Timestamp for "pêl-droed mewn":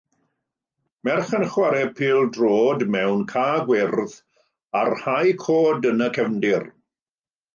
1.99-3.21